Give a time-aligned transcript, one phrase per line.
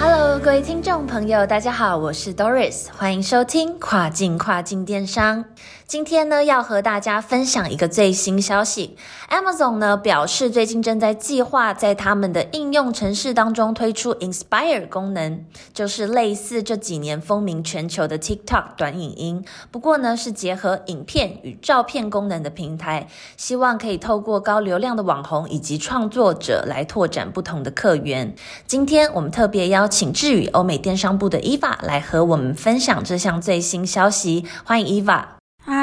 [0.00, 5.44] Hello，各位听众朋友，大家好，我是 Doris，欢迎收听跨境跨境电商。
[5.88, 8.94] 今天呢，要和大家分享一个最新消息。
[9.30, 19.42] Amazon 呢表示，最近正在计划在他们的应用程式当中推出 Inspire 功能，就是类似这几年风靡全球的 TikTok 短影音。
[19.70, 23.08] 不过呢，是结合影片与照片功能的平台，
[23.38, 28.34] 希望可以透过高流量的网红以及创作者来拓展不同的客源。
[28.66, 34.44] 今天我们特别邀请智宇欧美电商部的 Eva 来和我们分享这项最新消息。
[34.66, 35.37] 欢迎 Eva。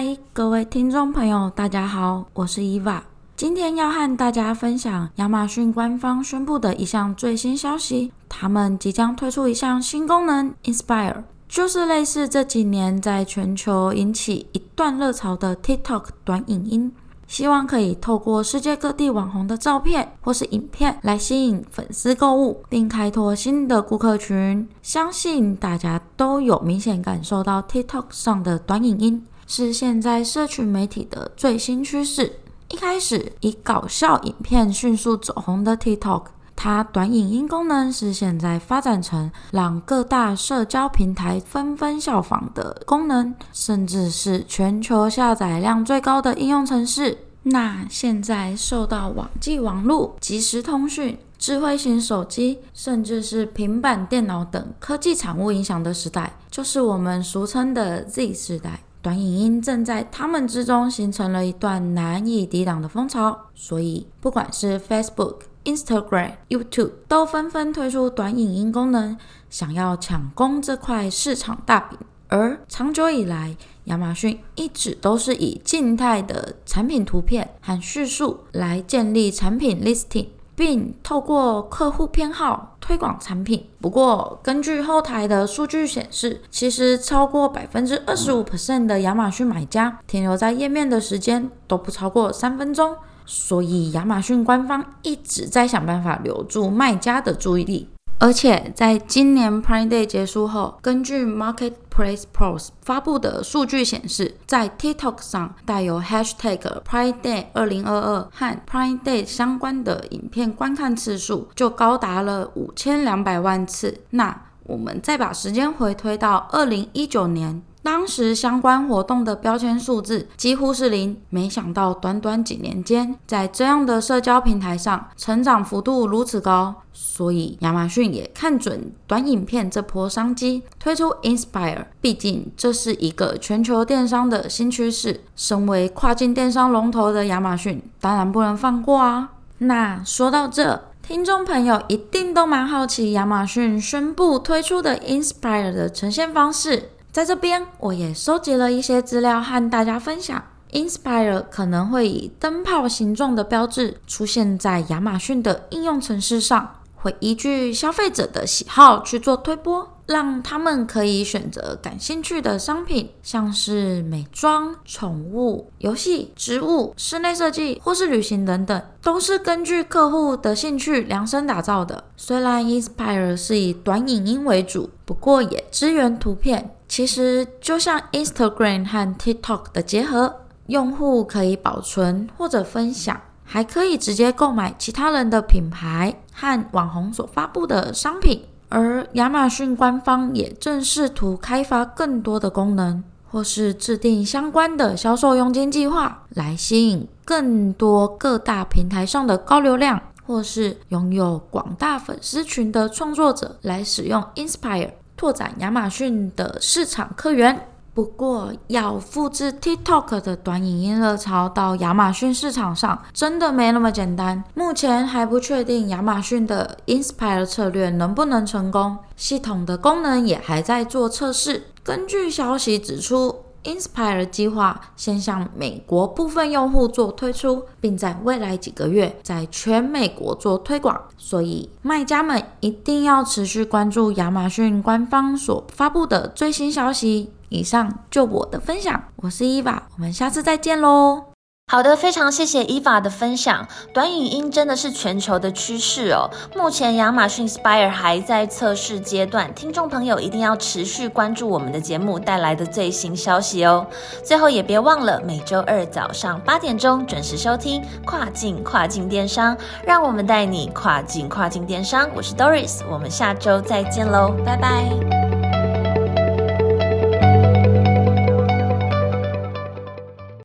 [0.00, 3.02] 嗨，各位听众朋友，大家好，我是伊娃。
[3.34, 16.92] 今天要和大家分享亚马逊官方宣布的一项最新消息，他们即将推出一项新功能，Inspire，就是类似这几年在全球引起一段热潮的 TikTok 短影音，
[17.26, 24.68] 希望可以透过世界各地网红的照片或是影片来吸引粉丝购物，并开拓新的顾客群。
[24.80, 29.26] 相信大家都有明显感受到 TikTok 上的短影音。
[29.50, 32.30] 是现在社群媒体的最新趋势。
[32.68, 47.16] 一开始以搞笑影片迅速走红的 TikTok，它短影音功能是现在发展成让各大社交平台纷纷效仿的功能，甚至是全球下载量最高的应用程式。
[47.44, 58.80] 那现在受到网际网络、即时通讯、智慧型手机，甚至是平板电脑等科技产物影响的时代，就是我们俗称的 Z 时代。
[59.00, 69.16] 短影音正在他们之中形成了一段难以抵挡的风潮，所以不管是 Facebook、Instagram、YouTube 都纷纷推出短影音功能，
[69.48, 71.98] 想要抢攻这块市场大饼。
[72.26, 80.26] 而长久以来，亚马逊一直都是以静态的产品图片和叙述来建立产品 listing。
[80.58, 83.66] 并透过客户偏好推广产品。
[83.82, 92.96] 不过，根据后台的数据显示，其实超过百分之二十五 percent 的亚马逊买家停留在页面的时间都不超过三分钟。
[93.26, 97.90] 所以，亚马逊官方一直在想办法留住卖家的注意力。
[98.20, 114.00] 而且，在今年 Prime Day 结束后，根据 Marketplace Pros 发布的数据显示，在 TikTok 上带有 Hashtag Prime Day 二零二二和 Prime Day 相关的影片观看次数就高达了五千两百万次。
[114.10, 117.62] 那我们再把时间回推到二零一九年。
[117.82, 131.86] 当时相关活动的标签数字几乎是零，没想到短短几年间，在这样的社交平台上成长幅度如此高，所以亚马逊也看准短影片这波商机，推出 Inspire。
[132.00, 139.30] 毕竟这是一个全球电商的新趋势，身为跨境电商龙头的亚马逊，当然不能放过啊。
[139.58, 146.90] 那说到这，听众朋友一定都蛮好奇亚马逊宣布推出的 Inspire 的呈现方式。
[147.18, 150.40] 在这边，我也收集了一些资料和大家分享。
[150.70, 159.98] Inspire 可能会以灯泡形状的标志出现在亚马逊的应用程式上，会依据消费者的喜好去做推播。
[160.06, 172.04] 让他们可以选择感兴趣的商品，像是美妆、宠物、游戏、植物、室内设计或是旅行等等，都是根据客户的兴趣量身打造的。
[172.16, 176.70] 虽然 Inspire 是以短影音为主，不过也支援图片。
[176.88, 180.34] 其实就像 Instagram 和 TikTok 的结合，
[180.66, 188.44] 用户可以保存或者分享，还可以直接购买其他人的品牌和网红所发布的商品。
[188.70, 207.68] 而亚马逊官方也正试图开发更多的功能，或是制定相关的销售佣金计划，来吸引更多各大平台上的高流量，或是拥有广大粉丝群的创作者来使用 Inspire，拓展亚马逊的市场客源。
[207.92, 214.44] 不过，要复制 TikTok 的短影音热潮到亚马逊市场上，真的没那么简单。
[214.54, 221.64] 目前还不确定亚马逊的 Inspire 策略能不能成功，系统的功能也还在做测试。
[221.82, 223.34] 根据消息指出
[223.64, 231.00] ，Inspire 计划先向美国部分用户做推出，并在未来几个月在全美国做推广。
[231.16, 237.30] 所以，卖家们一定要持续关注亚马逊官方所发布的最新消息。
[237.50, 241.37] 以上就我的分享，我是 Eva，，我们下次再见喽。
[241.70, 243.68] 好的，非常谢谢伊娃的分享。
[243.92, 246.30] 短影音真的是全球的趋势哦。
[246.56, 253.86] 目前亚马逊 Spire 还在测试阶段，听众朋友一定要持续关注我们的节目带来的最新消息哦。
[254.24, 259.54] 最后也别忘了每周二早上八点钟准时收听跨境跨境电商，
[259.84, 262.08] 让我们带你跨境跨境电商。
[262.14, 265.17] 我是 Doris，我们下周再见喽，拜拜。